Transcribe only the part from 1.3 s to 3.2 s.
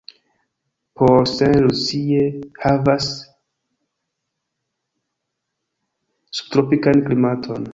St. Lucie havas